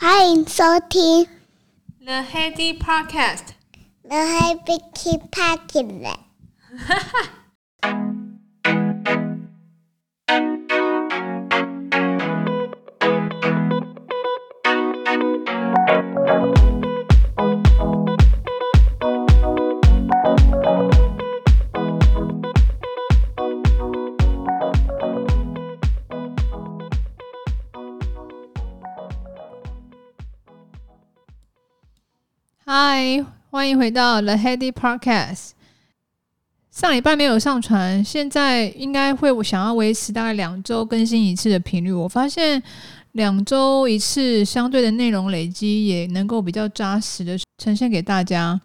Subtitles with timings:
[0.00, 1.26] 欢迎收听
[2.04, 4.80] The Heady Podcast。The Heady
[5.30, 6.16] Podcast。
[6.76, 7.39] 哈哈。
[33.61, 35.51] 欢迎回到 The Heady Podcast。
[36.71, 41.91] 上礼拜没有上传，现在应该会想要维持大概两周更新一次的频率。
[41.91, 42.63] 我发现
[43.11, 48.59] 两周一次相对的内容累积，也能够比较扎实的呈现给大家。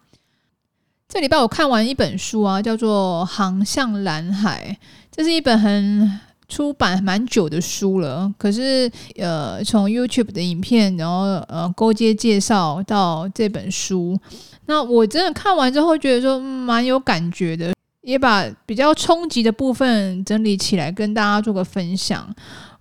[1.07, 4.75] 这礼拜我看完一本书啊，叫做《航向蓝海》，
[5.11, 6.21] 这是一本很。
[6.49, 14.17] 出版蛮久的书了，可是呃，从 YouTube 的影片，然后呃勾接介绍到这本书，
[14.67, 22.31] 那我真的看完之后觉得说蛮有感觉的，也把比较冲击的部分整理起来跟大家做个分享。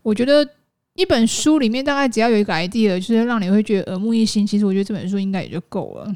[0.02, 0.46] 我觉得
[0.94, 6.14] 一本书里面大概只要有一个 idea，就是让你会觉得耳目一新，其实我觉得这本书应该也就够了。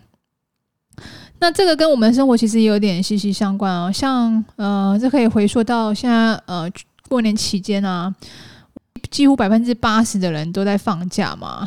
[1.38, 6.70] 那这个跟我们生活其实也有点息息相关啊，像呃，这可以回溯到现在呃。
[7.08, 8.14] 过年期间啊，
[9.10, 11.66] 几乎百分之八十的人都在放假嘛。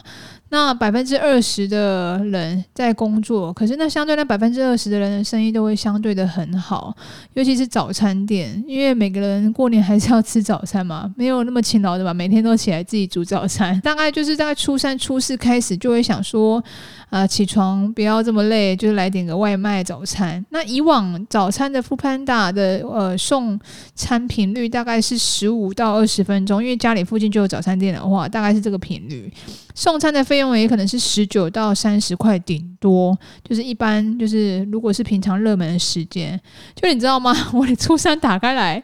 [0.53, 6.95] 那百分之二十的人在工作，可是那相对那百分之二十的人的生意都会相对的很好，
[7.33, 13.81] 尤其是早餐店，因为每个人过年还是要吃早餐嘛，没有那么勤劳的吧，每天都起来自己煮早餐。
[13.81, 16.63] 大概就是大概初三、初四开始就会想说，
[17.09, 20.45] 啊、起床不要这么累，就是来点个外卖早餐。
[20.51, 23.59] 那以往早餐的 Foodpanda 的呃送
[23.95, 29.33] 餐频率大概是十五到二十分钟，因为家里附近就有早餐店的话，大概是这个频率。
[29.75, 36.39] 送餐的费用也可能是十九到三十块，顶多就是一般就是如果是平常热门的时间，
[36.75, 37.35] 就你知道吗？
[37.53, 38.81] 我初三打开来，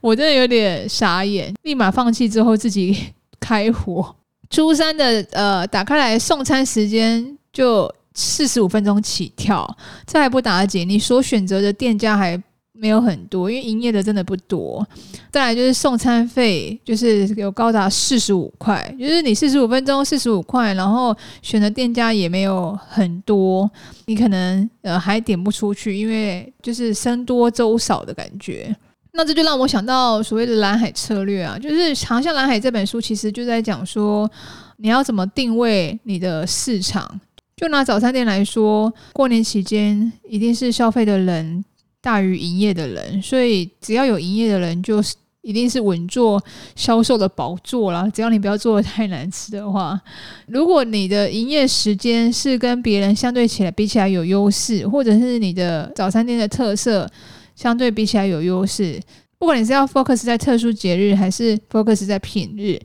[0.00, 2.96] 我真的有点傻眼，立马放弃之后自己
[3.40, 4.14] 开火。
[4.50, 9.76] 初三的呃打开来送餐时间就四十五分钟起跳，
[10.06, 12.40] 这还不打紧，你所选择的店家还。
[12.80, 14.86] 没有很多，因为营业的真的不多。
[15.30, 23.68] 再来就是送餐费，就是有高达四十五块，就是你四十五分钟四十五块，然后选的店家也没有很多，
[24.06, 28.74] 你可能呃还点不出去，因为就是僧多粥少的感觉。
[29.12, 34.30] 那这就让我想到所谓的蓝海策略啊，就是《航向蓝海》这本书其实就在讲说，
[34.76, 37.20] 你要怎么定位你的市场。
[37.56, 41.64] 就拿早餐店来说，过年期间一定是消费的人。
[42.00, 46.42] 大于营业的人，所以只要有营业的人，就是一定是稳坐
[46.76, 48.08] 销售的宝座啦。
[48.12, 49.98] 只要你不要做的太难吃的话，
[50.46, 57.10] 如果你的营业时间是跟别人相对起来比起来有优势，或者是你的早餐店的特色
[57.54, 59.00] 相对比起来有优势，
[59.38, 62.78] 不管你是要 focus 在特殊节日还是 focus 在品日，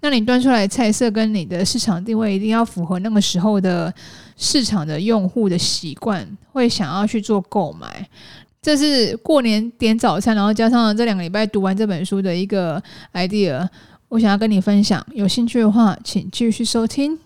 [0.00, 3.92] 那你端出来的菜色跟你的市场定位一定要符合那个时候的
[4.36, 8.08] 市场的用户的习惯，会想要去做购买。
[8.60, 12.82] 这是过年点早餐，然后加上这两个礼拜读完这本书的一个
[13.14, 13.66] idea，
[14.08, 15.04] 我想要跟你分享。
[15.12, 17.18] 有兴趣的话，请继续收听。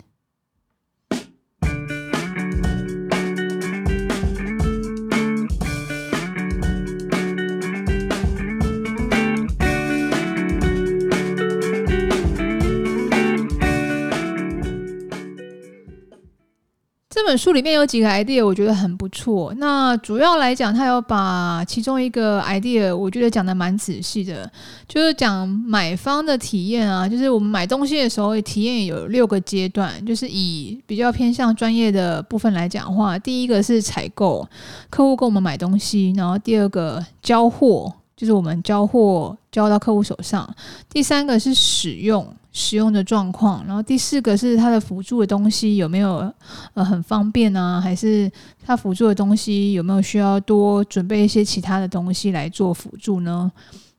[17.15, 19.53] 这本书里面有几个 idea，我觉得很不错。
[19.59, 24.51] 那主要来讲，他有把其中一个 idea，我觉得讲得蛮仔细的，
[24.89, 29.93] 就是讲买方的体验啊，就是我们买东西的时候，体验有六个阶段。
[30.07, 34.49] 就是以比较偏向专业的部分来讲话，第一个是采购，
[34.89, 40.49] 客户跟我们买东西，然后第二个交货，就是我们交货交到客户手上，
[40.89, 42.25] 第三个是使用。
[42.55, 46.31] 使用的状况，然后第四个是它的辅助的东西有没有
[46.75, 47.81] 呃很方便呢？
[47.83, 48.31] 还是
[48.63, 53.51] 它辅助的东西有没有需要多准备一些其他的东西来做辅助呢？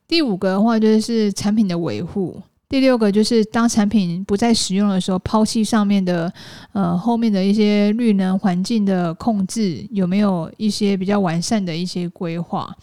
[0.06, 6.32] 第五个的话就是产品的维护，第六个就是当产品不再使用的时候，抛弃上面的
[6.72, 12.74] 呃后面的一些绿能环境的控制有没有一些比较完善的一些规划？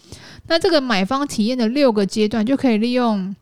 [0.46, 3.34] 那这个买方体验的六个阶段就可以利用。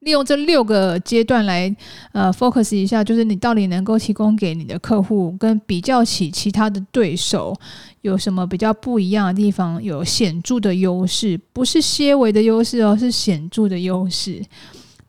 [0.00, 1.76] 利用这六个阶段来，
[2.12, 7.54] 呃，focus 一下，就是你到底能够提供给你的客户，跟比较起其他的对手
[8.00, 14.42] 有什么比较不一样的地方，有显著的优势，不是些微的优势哦，是显著的优势。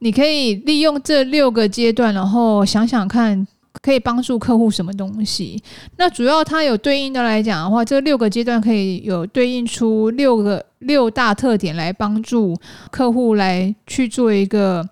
[0.03, 3.47] 你可以利用这六个阶段，然后想想看，
[3.83, 5.61] 可以帮助客户什么东西。
[5.97, 12.57] 那主要它有对应的来讲的话，这六个阶段可以有对应出六个六大特点来帮助
[12.89, 14.83] 客户来去做一个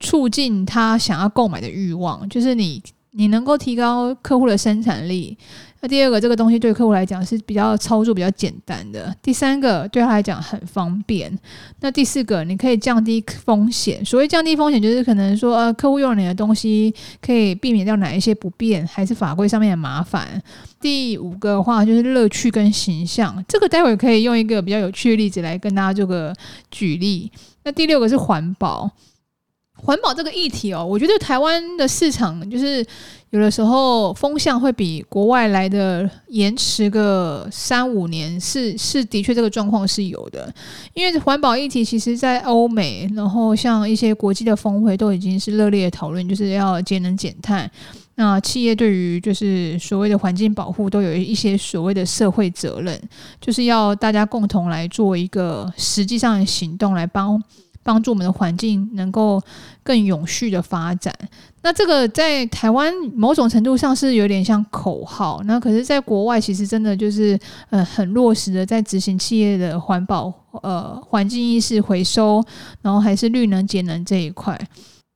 [0.00, 5.36] 促进他想要购买的欲望，就是你你能够提高客户的生产力。
[5.86, 9.14] 第二个，这个东西对客户来讲是比较操作比较简单的。
[9.22, 11.30] 第三个，对他来讲很方便。
[11.80, 14.04] 那第四个，你可以降低风险。
[14.04, 20.42] 所谓降低风险，就是可能说，呃，客户用你的东西可以避免掉哪一些不便，还是法规上面的麻烦。
[20.80, 23.44] 第五个话，就是乐趣跟形象。
[23.48, 26.34] 这个待会可以用一个比较有趣的例子来跟大家做个
[26.70, 27.30] 举例。
[27.64, 28.90] 那第六个是环保。
[29.76, 32.84] 环保这个议题哦，我觉得台湾的市场就是
[33.30, 40.52] 有的时候风向会比国外来的延迟个三五年，是是的确这个状况是有的。
[40.94, 47.70] 因为环保议题其实，在欧美，然后像一些国际的峰会都已经是热烈讨论，就是要节能减碳。
[48.18, 52.98] 那企业对于就是所谓的环境保护，都有一些所谓的社会责任，
[53.40, 57.40] 就是要大家共同来做一个实际上的行动来帮。
[57.86, 59.40] 帮助我们的环境能够
[59.84, 61.14] 更永续的发展。
[61.62, 67.38] 那这个在台湾某种程度上是有点像口号，那可是在国外其实真的就是
[67.70, 72.42] 呃很落实的在执行企业的环保呃环境意识、回收，
[72.82, 74.58] 然后还是绿能节能这一块。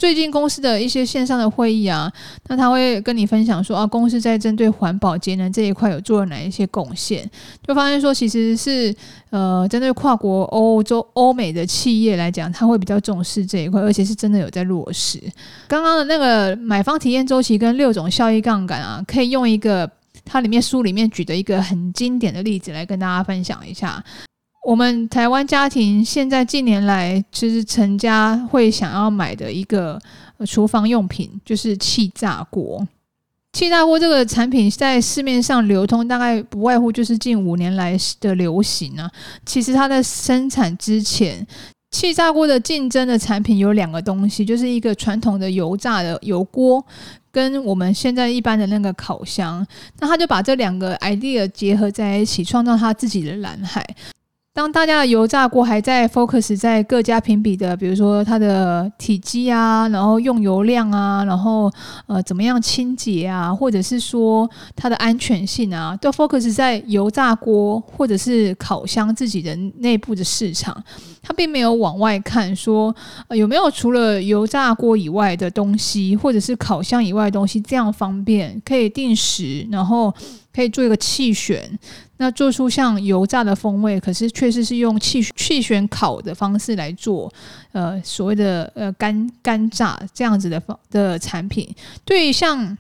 [0.01, 2.11] 最近公司的一些线上的会议啊，
[2.49, 7.31] 那他会跟你分享说啊，公司在针对环保节能这一块有做了哪一些贡献，
[7.69, 8.95] 就发现说其实是
[9.29, 15.21] 呃针对跨国欧洲、欧美的企业来讲，他会比较重视这一块，而且是真的有在落实。
[15.69, 19.91] 刚刚的那个买方体验周期跟六种效益杠杆啊，可以用一个
[20.25, 24.03] 它里面书里面举的一个很经典的例子来跟大家分享一下。
[24.63, 29.99] 我们台湾家庭现在近年来其实成家会想要买的一个
[30.47, 32.87] 厨房用品就是气炸锅。
[33.53, 39.11] 气炸锅这个产品在市面上流通，大概不外乎就是近五年来的流行啊。
[39.45, 41.45] 其实它在生产之前，
[41.91, 46.85] 气炸锅的竞争的产品有两个东西，就是一个传统的油炸的油锅，
[47.33, 49.67] 跟我们现在一般的那个烤箱。
[49.99, 53.85] 那他就把这两个 idea 结合在一起，创造他自己的蓝海。
[54.53, 61.71] 当大家的油炸锅还在 focus 在各家评比的，比如说它的体积啊，然后用油量啊，然后
[62.07, 70.83] 呃怎么样清洁啊，或者是说它的安全性啊，都 focus 在油炸锅或者是烤箱自己的内部的市场，
[71.23, 72.95] 它并没有往外看说，
[73.29, 80.13] 呃，有没有除了油炸锅以外的东西，或者是烤箱以外的东西这样方便可以定时，然后
[80.53, 81.79] 可以做一个弃选。
[82.23, 87.33] 那做出像油炸的风味，可是确实是用气气旋烤的方式来做，
[87.73, 91.67] 呃，所谓的呃干干炸这样子的方的产品，
[92.05, 92.77] 对于像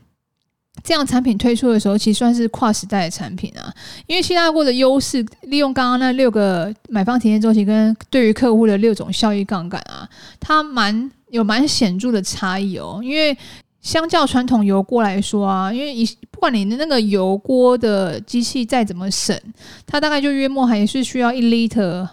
[0.85, 3.73] 这样产品推出的时候，其实算是跨时代的产品啊。
[4.07, 10.07] 因为气炸锅的优势，利用刚刚那六个买方体验周期跟对于客户的六种效益杠杆啊，
[10.39, 13.35] 它蛮有蛮显著的差异哦，因为。
[13.81, 19.39] 相较传统油锅来说啊，因为一不管你的那个油锅的机器再怎么省，
[19.87, 22.07] 它大概就约莫还是需要一 liter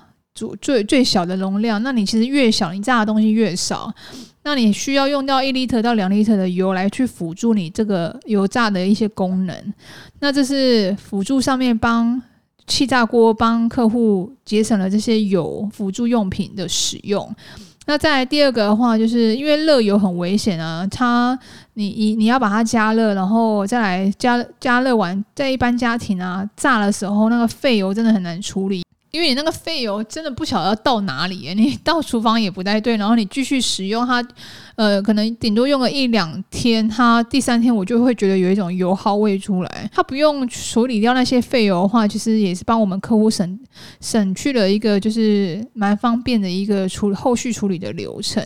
[0.62, 1.82] 最最小的容量。
[1.84, 3.94] 那你其实越小，你炸的东西越少，
[4.44, 9.74] 那你需要用到一 liter 到两 liter 的油来去辅助你这个油炸的一些功能。
[10.20, 12.22] 那这是辅助上面帮
[12.66, 17.30] 气炸锅帮客户节省了这些油辅助用品的使用。
[17.88, 21.38] 那再来第二个的话，就是因为热油很危险啊，它
[21.76, 28.84] 你你你要把它加热，然后再来加加热完，在一般家庭啊炸的时候，那个废油真的很难处理。
[29.12, 34.26] 因为你那个废油真的不晓得要到哪里， 你到厨房也不太对，然后你继续使用它，
[34.76, 39.90] 呃，可能顶多用个一两天，它第三天我就会觉得有一种油耗味出来。
[39.94, 43.60] 它不用处理掉那些废油的话，其实也是帮我们客户省
[44.02, 48.44] 省去了一个就是蛮方便的一个处后续处理的流程。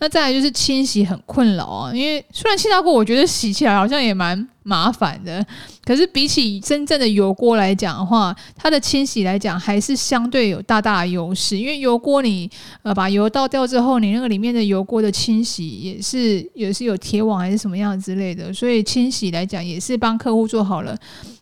[0.00, 4.48] 那再来就是清洗很困扰啊，因为虽然气炸锅，我觉得洗起来好像也蛮。
[4.64, 5.44] 麻烦的，
[5.82, 11.56] 可是比起真正的油锅来讲的话，它的清洗来讲还是相对有大大的优势。
[11.56, 12.50] 因为油锅你
[12.82, 20.94] 呃把油倒掉之后，你那个里面的油锅的清洗也是也是有铁网还是什么样之类的，所以清洗来讲也是帮客户做好了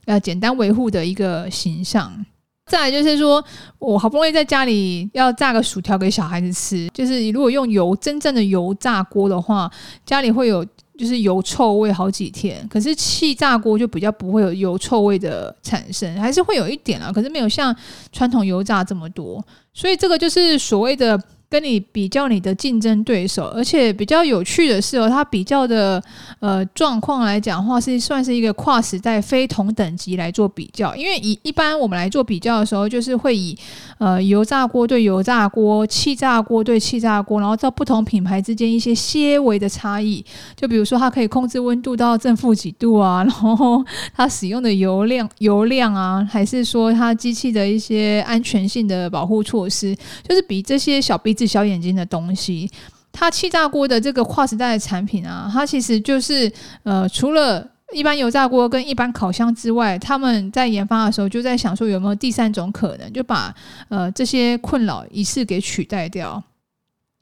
[0.04, 2.25] 呃简单维护的一个形象。
[2.66, 3.44] 再来就是说
[3.78, 9.68] 我好不容易在家里要炸个薯条给小孩子吃，就是如果用油真正的油炸锅的话，
[10.04, 10.64] 家里会有。
[10.97, 17.75] 就是油臭味好几天，可是气炸锅就比较不会有油臭味的产生，还是会有一点啊，可是没有像
[18.12, 26.03] 传统油炸这么多，所以这个就是所谓的跟你比较你的竞争对手，而且比较有趣的是哦，它比较的
[26.41, 30.95] 呃状况来讲的话，是算是一个跨时代非同等级来做比较。
[30.97, 33.57] 因为以一般我们来做比较的时候，就是会以
[33.99, 40.25] 呃油炸锅对油炸锅、气炸锅对气炸锅，然后到不同品牌之间一些些微的差异。
[40.57, 43.85] 就比如说它可以控制温度到正负几度啊，然后
[44.15, 49.95] 它使用的油量、油量啊，还是说它机器的一些安全性的保护措施，
[50.29, 52.71] 就是比这些小鼻子小眼睛的东西，
[53.12, 56.50] 它气炸锅的这个跨时代的产品啊，它其实就是
[56.83, 63.55] 呃，除了一般油炸锅跟一般烤箱之外，他们在研发的时候就在想说有没有第三种可能，就把
[63.88, 66.43] 呃这些困扰一次给取代掉。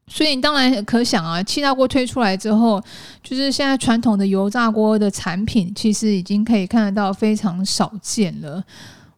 [0.07, 2.79] 所以你当然可想啊，气炸锅推出来之后，
[3.23, 8.63] 就是现在传统的油炸锅的产品，其实已经可以看得到非常少见了。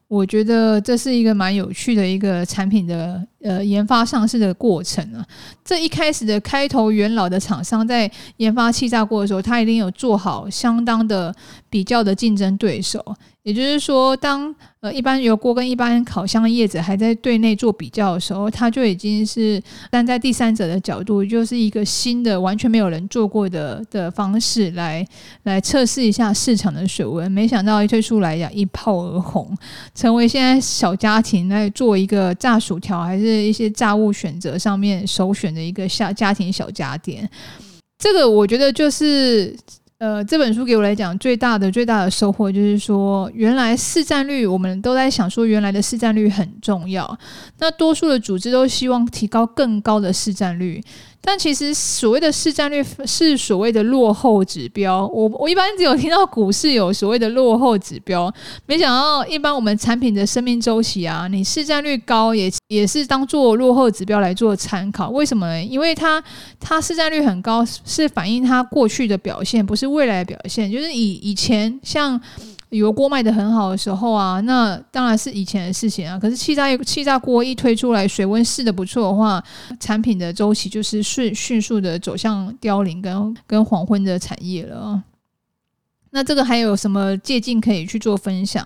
[0.07, 5.25] 我觉得这是一个蛮有趣的一个产品的呃研发上市的过程啊。
[5.63, 11.33] 这一开始的开头元老的厂商在研发气炸锅的时候，他一定有做好相当的
[11.69, 13.03] 比较的竞争对手。
[13.43, 25.05] 也就是说，当呃一般油锅跟一般烤箱的业者还在对内做比较的时候，他就已经是站在第三者的角度，就是一个新的完全没有人做过的的方式来
[25.43, 27.31] 来测试一下市场的水温。
[27.31, 29.57] 没想到一推出来呀，一炮而红，
[29.95, 37.29] 成为现在小家庭在做一个炸薯条还是一些炸物选择上面首选的一个小家庭小家电。
[37.97, 39.55] 这个我觉得就是。
[39.99, 47.17] 呃，这本书给我来讲最大的最大的收获就是说，原来市占率我们都在想说，原来的市占率很重要。
[47.57, 50.79] 那多数的组织都希望提高更高的市占率。
[51.27, 55.05] 但其实所谓的市占率是所谓的落后指标。
[55.07, 58.33] 我我一般只有听到股市有所谓的落后指标，
[58.65, 65.09] 没想到一般我们产品的生命周期啊，你市占率高也也是当做落后指标来做参考。
[65.09, 65.61] 为什么呢？
[65.61, 66.23] 因为它
[66.61, 70.71] 它市占率很高，是反映它过去的表现，不是未来表现。
[70.71, 72.17] 就是以以前像。
[72.69, 76.19] 油锅卖得很好的时候啊，那当然是以前的事情啊。
[76.19, 79.41] 可是气炸气炸锅一推出来，水温试得不错的话，
[79.79, 85.01] 产品的周期就是迅迅速的走向凋零跟跟黄昏的产业了。
[86.11, 88.65] 那这个还有什么借镜可以去做分享？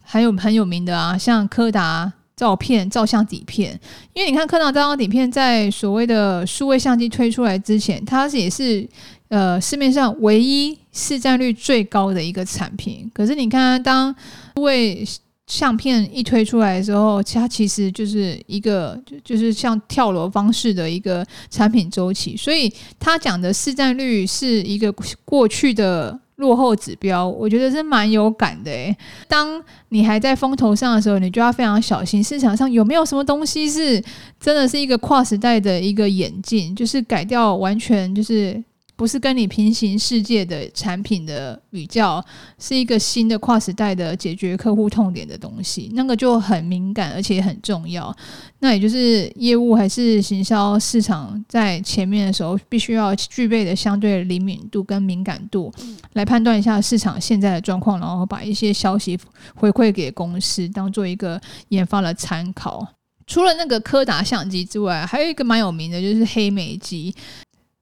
[0.00, 3.78] 还有很有名的啊，像柯达照片照相底片，
[4.12, 8.88] 因为你看柯达照相底片在所谓的数位相机推出来之前，它也是。
[9.30, 14.12] 呃，市面上唯一市占率最高的一个产品，可是你看，当
[14.56, 15.06] 数位
[15.46, 24.92] 相片一推出来的时候，它其实就是一个就就是像跳楼方式的一个产品周期，所以他讲的市占率是一个
[25.24, 28.96] 过去的落后指标，我觉得是蛮有感的诶。
[29.28, 34.02] 当你还在风头上的时候，你就要非常小心，市场上有没有什么东西是
[34.40, 38.60] 真的是一个跨时代的一个演进，就是改掉完全就是。
[39.00, 42.22] 不是跟你平行世界的产品的比较，
[42.58, 48.14] 是一个新的跨时代的解决客户痛点的东西，那个就很敏感，而且很重要。
[48.58, 55.72] 那也就是业务还是行销市场在前面的时候，必须要具备的相对灵敏度跟敏感度，
[56.12, 59.18] 来判断一下市场现在的状况，然后把一些消息
[59.54, 61.40] 回馈给公司，当做一个
[61.70, 62.86] 研发的参考。
[63.26, 67.14] 除了那个柯达相机之外，还有一个蛮有名的，就是黑莓机。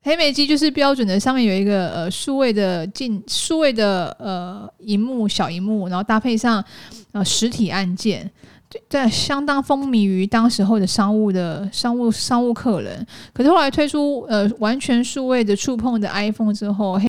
[0.09, 6.65] 黑莓机就是标准的，上面有一个呃数位的镜，数位的呃荧幕小荧幕，然后搭配上
[7.13, 8.31] 呃实体按键，
[8.89, 13.07] 在相当风靡于当时候的商务的商务商务客人。
[13.35, 17.07] 可是后来推出呃完全数位的触碰的 iPhone 之后，黑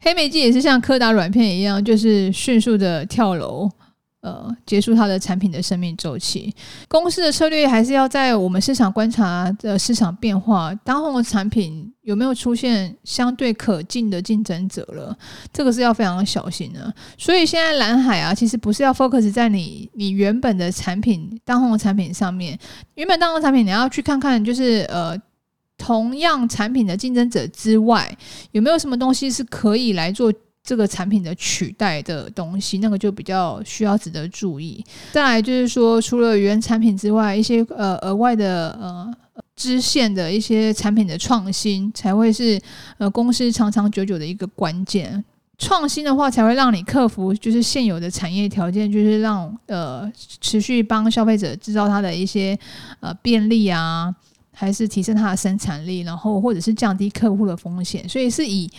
[0.00, 3.70] 黑莓机也是像柯达软片一样，就是迅速的跳楼。
[4.20, 6.54] 呃，结束它的产品的生命周期。
[6.88, 15.16] 公司的策略还是要在我们市场观察的市场变化，当红的产品有没有出现相对可敬的竞争者了，
[15.50, 16.92] 这个是要非常小心的。
[17.16, 22.58] 所以现在蓝海啊，其实不是要 focus 在你你原本的产品当红的产品上面，
[22.96, 25.16] 原本当红产品你要去看看，就是呃，
[25.78, 28.14] 同样产品的竞争者之外，
[28.52, 30.30] 有没有什么东西是可以来做。
[30.62, 34.84] 这个产品的取代的东西，那个就比较需要值得注意。
[35.10, 39.12] 再来就是说，除了原产品之外，一些呃额外的呃
[39.56, 42.60] 支线的一些产品的创新，才会是
[42.98, 45.24] 呃公司长长久久的一个关键。
[45.58, 52.58] 创新的话，才会让你克服就是现有的产业条件，就是让呃持续帮消费者制造它的一些
[53.00, 54.14] 呃便利啊，
[54.52, 58.08] 还是提升它的生产力，然后或者是降低客户的风险。
[58.08, 58.70] 所以是以。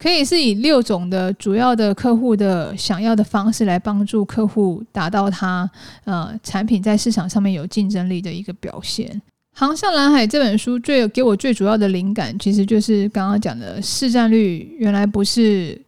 [0.00, 5.70] 可以是以六种的主要的客户的想要的方式来帮助客户达到他
[6.04, 9.20] 呃产品在市场上面有竞争力的一个表现。
[9.52, 15.78] 航向蓝海这本书最给我最主要的灵感，其实就是刚刚讲的市占率原来不是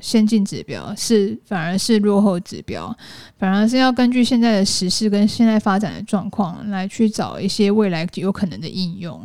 [0.00, 2.92] 先进指标，是反而是落后指标，
[3.38, 9.22] 反而是要根据现在的时事跟现在发展的状况来去找一些未来有可能的应用。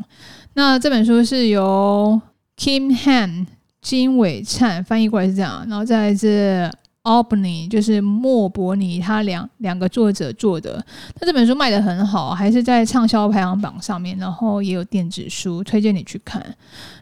[0.54, 2.22] 那这本书是由
[2.58, 3.48] Kim Han
[3.86, 6.72] 金伟灿翻译过来是这样，然后再来是。
[7.06, 10.84] Albany 就是莫伯尼，他两两个作者做的。
[11.20, 16.44] 那这本书卖得很好，还是在畅销排行榜上面，然后也有电子书，推荐你去看。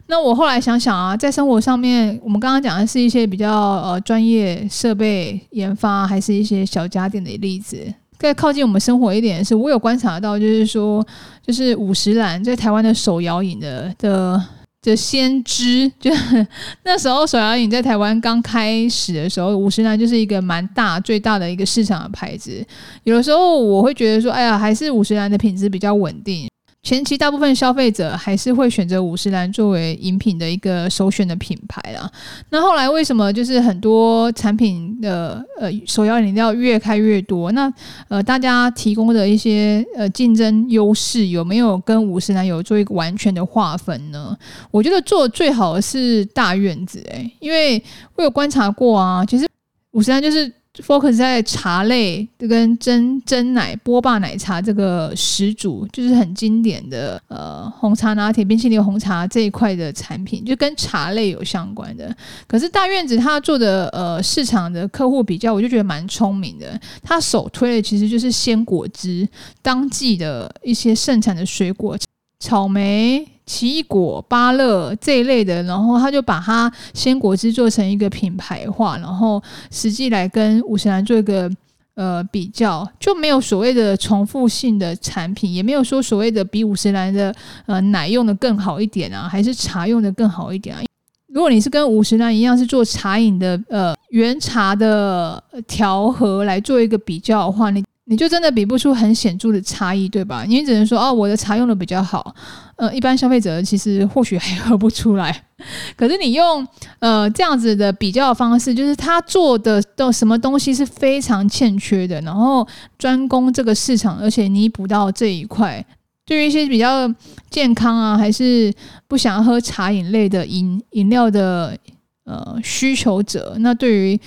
[0.08, 7.78] 那我后来想想啊，在生活上面，我们刚刚讲的是一些比较呃专业设备研发，还是一些小家电的例子。
[8.18, 11.02] 再靠近我们生活一点是，我有观察到，就是说，
[11.40, 14.44] 就是五十岚在台湾的手摇饮的的。
[14.90, 16.10] 的先知，就
[16.84, 22.64] 那时候手摇饮在台湾刚开始的时候，五十岚就是一个蛮大、最大的一个市场的牌子。
[23.04, 26.48] 有的时候我会觉得说，哎呀，还是五十岚的品质比较稳定。
[26.84, 32.08] 前期大部分消费者还是会选择五十岚作为饮品的一个首选的品牌啦。
[32.50, 37.50] 那后来为什么就是很多产品的呃首要饮料越开越多？
[37.52, 37.72] 那
[38.08, 44.36] 呃大家提供的一些呃竞争优势有没有跟五十岚有做一个完全的划分呢？
[44.70, 47.82] 我觉得做最好的是大院子诶、因为
[48.14, 49.48] 我有观察过啊，其实
[49.92, 50.52] 五十岚就是。
[50.82, 62.14] Focus 在茶类跟真真奶、波霸奶茶这个始祖，就是很经典的呃红茶拿铁、冰淇淋红茶这一块的产品，就跟茶类有相关的。
[62.46, 66.78] 可是大院子他做的呃市场的客户比较，我就觉得蛮聪明的。
[67.02, 69.28] 他首推的其实就是鲜果汁，
[69.62, 71.96] 当季的一些盛产的水果，
[72.44, 73.26] 草莓。
[73.46, 81.50] 奇异果、芭乐这一类的，然后他就把它鲜果汁做成一个品牌化，然后实际来跟五十岚做一个
[81.94, 87.34] 呃比较，就没有所谓的重复性的产品，也没有说所谓的比五十岚的
[87.66, 90.82] 呃奶用的更好一点啊，还是茶用的更好一点啊。
[91.28, 97.84] 如果你是跟五十岚一样是做茶饮的呃原茶的调和来做一个比较的话，你。
[98.06, 100.44] 你就真的比不出很显著的差异，对吧？
[100.46, 102.34] 你只能说哦，我的茶用的比较好。
[102.76, 105.44] 呃，一般消费者其实或许还喝不出来。
[105.96, 106.66] 可是你用
[106.98, 112.66] 呃这样子的比较方式，就是他做的的什么东西是非常欠缺的，然后
[112.98, 115.84] 专攻这个市场，而且弥补到这一块。
[116.26, 117.10] 对于一些比较
[117.48, 118.72] 健康啊，还是
[119.06, 121.78] 不想喝茶饮类的饮饮料的
[122.24, 124.20] 呃需求者，那对于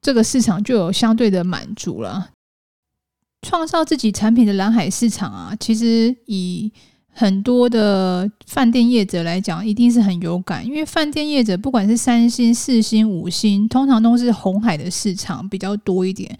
[0.00, 2.28] 这个市场就有相对的满足了。
[3.46, 6.68] 创造自己产品的蓝海市场啊，其实以
[7.12, 16.36] 很多的饭店业者来讲，一定是很有感，因为饭店业者不管是三星、四星、五星，通常都是红海的市场比较多一点。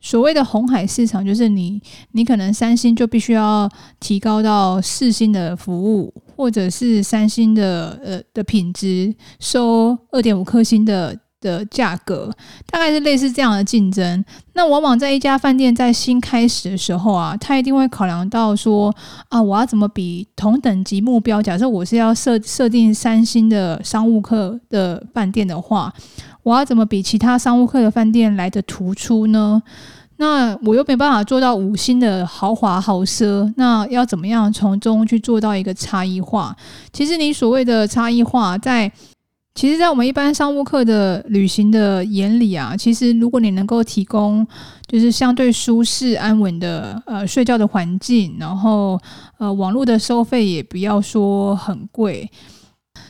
[0.00, 1.78] 所谓的红海市场，就是你
[2.12, 3.68] 你可能三星就必须要
[4.00, 11.14] 提高到四星的服务，或者是三星的呃的品质，收二点五颗星的。
[11.40, 12.30] 的价格
[12.70, 14.24] 大概是类似这样的竞争。
[14.54, 18.92] 那往往在一家饭店在新开始的时候啊，他一定会考量到说
[19.28, 21.40] 啊，我要怎么比同等级目标？
[21.40, 25.92] 假设我是要设设定三星的商务客的饭店的话，
[26.42, 29.62] 我要怎么比其他商务客的饭店来得突出呢？
[30.16, 36.56] 那我又没办法做到五星的豪华豪奢，那要怎么样从中去做到一个差异化？
[36.92, 38.90] 其实你所谓的差异化在。
[39.58, 44.46] 其实，在我们一般商务客的旅行的眼里啊，其实如果你能够提供
[44.86, 48.96] 就是相对舒适安稳的呃睡觉的环境，然后
[49.36, 52.30] 呃网络的收费也不要说很贵。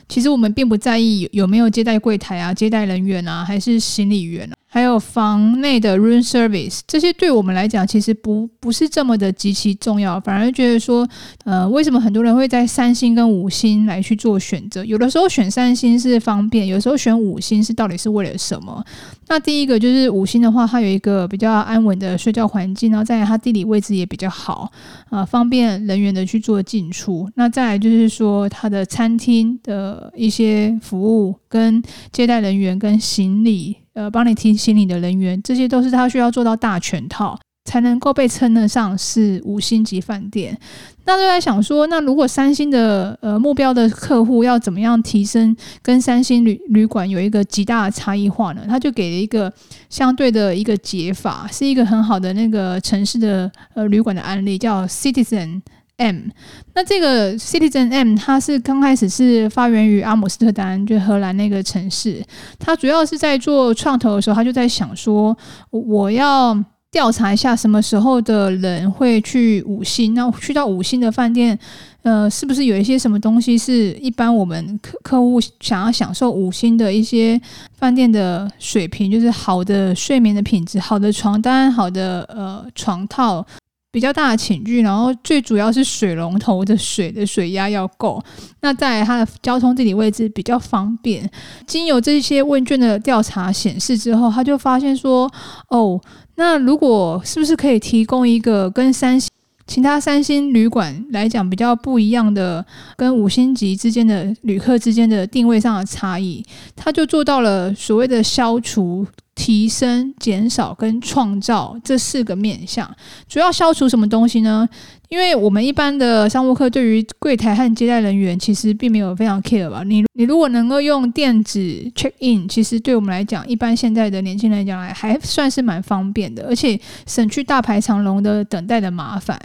[0.07, 4.55] 其实我们并不在意有没有接待柜台啊、接待人员啊，还是行李员啊。
[4.71, 11.09] 还有房内的 room service，这些对我们来讲其实不不是这么的极其重要，反而觉得说，
[11.43, 14.85] 呃，为什么很多人会在三星跟五星来去做选择？
[14.85, 18.85] 有的时候选三星是方便，有时候选五星是到底是为了什么？
[19.27, 24.71] 那第一个就是五星的话，它有一个比较安稳的睡觉环境，然后再来它地理位置也比较好，
[25.09, 27.27] 啊、呃，方便人员的去做进出。
[27.33, 33.77] 那再来就是说它的餐厅的一些服务跟接待人员跟行李。
[33.99, 40.57] 呃，帮你提行李的人员，这些都是他需要做到大全套，才能够被称得上是五星级饭店。
[41.03, 48.63] 那就在想说，那如果三星的呃目标的客户要怎么样提升，跟三星旅旅馆有一个极大的差异化呢？
[48.69, 49.51] 他就给了一个
[49.89, 55.59] 相对的一个解法，是一个很好的那个城市的呃旅馆的案例，叫 Citizen。
[55.99, 56.29] M，
[56.73, 62.23] 那这个 Citizen M，它是刚开始是发源于阿姆斯特丹，就荷兰那个城市。
[62.57, 65.37] 它主要是在做创投的时候，他就在想说，
[65.69, 66.57] 我要
[66.89, 71.57] 调查一下什么时候的人会去五星，那去到五星的饭店，
[72.03, 77.39] 呃，是不是有一些什么东西是一般我们客客户想要享受五星的一些
[77.77, 83.45] 饭店的水平，就是好的睡眠的品质、好的床单、好的呃床套、
[83.91, 88.21] 比较大的寝具，然后最主要是水龙头的水的水压要够。
[88.61, 91.29] 那在它的交通地理位置比较方便。
[91.65, 95.31] 经由这些问卷的调查显示之后，他就发现说，
[95.69, 95.99] 哦。
[96.35, 99.28] 那如果是不是可以提供一个跟三星
[99.69, 102.65] 其他三星旅馆来讲比较不一样的，
[102.97, 106.43] 跟五星级之间的旅客之间的定位上的差异？
[106.75, 109.05] 他就做到了所谓的消除、
[109.35, 112.89] 提升、减少跟创造这四个面向。
[113.27, 114.67] 主要消除什么东西呢？
[115.09, 119.83] 因为我们一般的商务客对于柜台和接待人员其实并没有非常 care 吧。
[119.83, 121.59] 你你如果能够用电子
[121.95, 129.37] check in，其实对我们来讲，一般现在的年轻人讲来还算是蛮方便的，而且省去大排长龙的等待的麻烦。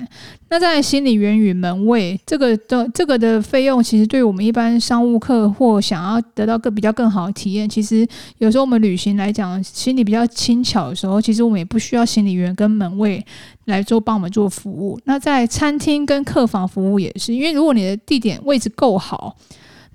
[0.54, 8.06] 那在行李员与门卫这个的这个的费用，其实对我们一般商务客或想要得到更比较更好的体验，其实
[8.38, 13.20] 有时候我们旅行来讲，行李比较轻巧的时候，其实我们也不需要行李员跟门卫
[13.64, 14.96] 来做帮我们做服务。
[15.06, 19.36] 那在餐厅跟客房服务也是，因为如果你的地点位置够好，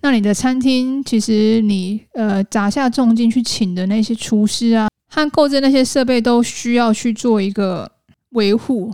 [0.01, 7.89] 那你的餐厅其实你呃砸下重金去请的那些厨师啊和购置那些设备都需要去做一个
[8.31, 8.93] 维护。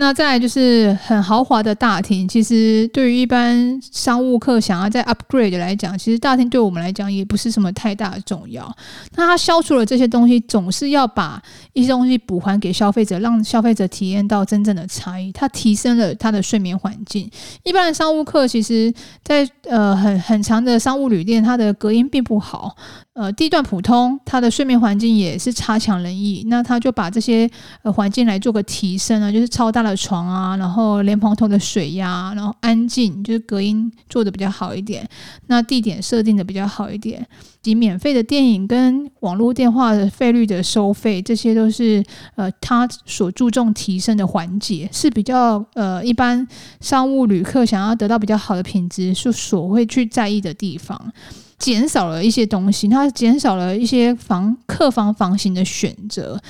[0.00, 8.74] 那再就是很豪华的大厅，其实对于一般商务客想要再 upgrade 来讲，其实大厅对我们来讲也不是什么太大的重要。
[9.14, 11.40] 那它消除了这些东西，总是要把
[11.74, 15.30] 一些东西补还给消费者，让消费者体验到真正的差异。
[15.32, 17.30] 它提升了他的睡眠环境。
[17.64, 18.90] 一般的商务客其实
[19.22, 22.74] 在呃很很长的商务旅店，它的隔音并不好。
[23.20, 26.42] 呃，地段普通，它的睡眠环境也是差强人意。
[26.46, 27.46] 那他就把这些
[27.82, 35.06] 呃环境来做个提升啊，就是超大的床啊，然后莲蓬头的水压，然后安静，就是隔音做得比较好一点。
[35.48, 37.26] 那地点设定的比较好一点，
[37.60, 42.02] 及免费的电影跟网络电话的费率的收费，这些都是
[42.36, 46.48] 呃他所注重提升的环节，是比较呃一般
[46.80, 51.12] 商务旅客想要得到比较好的品质，是所会去在意的地方。
[51.60, 56.40] 减少了一些东西，它减少了一些房客房房型的选择。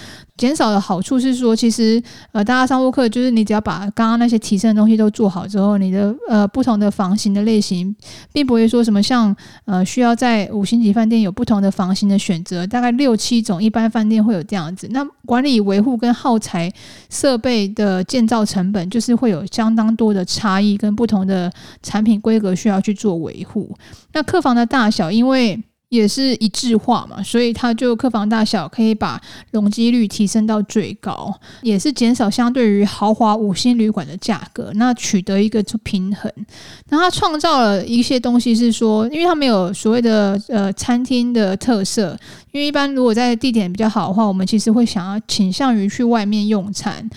[0.41, 7.95] 减少的好处是说，其实呃，大家商务客就是你只要把刚刚那些提升的东西都做好之后，你的呃不同的房型的类型，
[8.33, 14.89] 并不会说什么像呃需要在五星级饭店有不同的房型的选择，大概六七种，一般饭店会有这样子。
[14.93, 16.73] 那管理维护跟耗材
[17.11, 23.77] 设备的建造成本，就是会有相当多的差异，跟不同的产品规格需要去做维护。
[24.15, 36.33] 那客房的大小，因为也是一致化嘛，所以它就客房大小可以把容积率提升到最高，也是减少相对于豪华五星旅馆的价格，那取得一个平衡。
[36.91, 42.17] 那它创造了一些东西是说，因为它没有所谓的呃餐厅的特色，
[42.53, 47.11] 因为一般如果在地点比较好的话，我们其实会想要倾向于去外面用餐。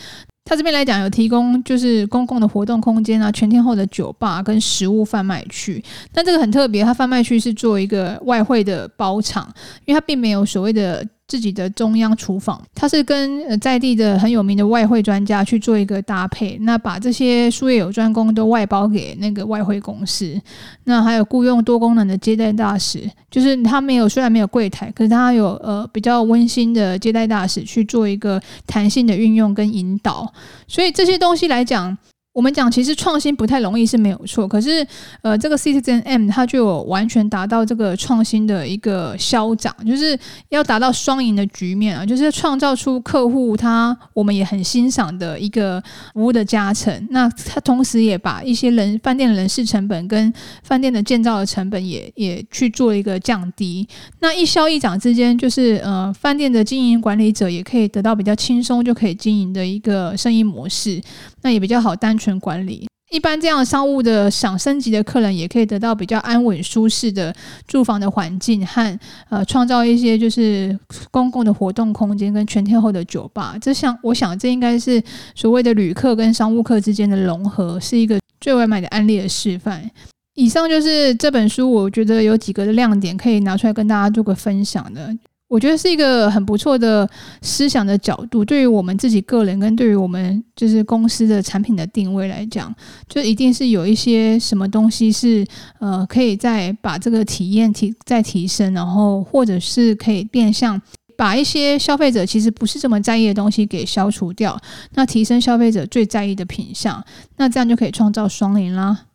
[0.46, 5.84] 他这边来讲有提供就是公共的活动空间啊，全天候的酒吧跟食物贩卖区。
[6.12, 9.52] 但这个很特别，它贩卖区是做一个外汇的包场，
[9.86, 11.08] 因为它并没有所谓的。
[11.28, 20.40] 自己的中央厨房，他是跟在地的很有名的外汇专家去做一个搭配，那把这些术业有专攻都外包给那个外汇公司，
[20.84, 30.32] 那还有雇佣多功能的接待大使，就是他没有虽然没有柜台，可是他有呃比较温馨的接待大使去做一个弹性的运用跟引导，
[30.68, 31.98] 所以这些东西来讲。
[32.34, 34.86] 我们讲，其实创新不太容易是没有错，可是，
[35.22, 40.18] 呃，这个 Citizen M 它就有完全达到这个创新的一个消长，就是
[40.50, 45.80] 要达到双赢的局面啊，就是创造出客户他我们也很欣赏的一个
[46.14, 53.88] 服务的加成，那它同时也把一些人饭店的人事成本跟饭店的建造的成本也也去做一个降低，
[54.22, 61.00] 那一消一长之间，就是呃，饭店的经营管理者也可以得到比较轻松就可以经营的一个生意模式，
[61.44, 62.18] 那也比较好单。
[62.24, 67.36] 全管理，一般这样商务的想升级的客人，也可以得到比较安稳舒适的
[67.68, 70.78] 住房的环境和呃，创造一些就是
[71.12, 73.58] 公共的活动空间跟全天候的酒吧。
[73.62, 75.04] 这像我想，这应该是
[75.36, 79.92] 所谓的旅客跟商务客之间的融合，是一个最完美的案例的示范。
[80.36, 85.14] 以上就是这本书，我觉得有几个的亮点可以拿出来跟大家做个分享的。
[85.54, 87.08] 我觉得是一个很不错的
[87.44, 92.74] 思想的角度，对于我们自己个人跟对于我们就是公司的产品的定位来讲，
[93.08, 95.46] 就一定是有一些什么东西是
[95.80, 100.82] 呃可以再把这个体验提再提升，然后或者是可以变相。
[101.16, 104.60] 把一些消费者其实不是这么在意的东西给消除掉，
[104.96, 107.02] 那提升消费者最在意的品相，
[107.38, 109.06] 那这样就可以创造双赢啦。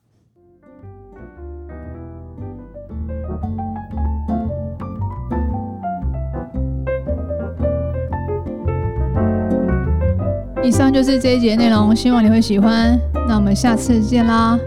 [10.69, 13.01] 以上就是这一节内容，希望你会喜欢。
[13.27, 14.59] 那我们下次见啦，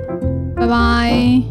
[0.56, 1.51] 拜拜。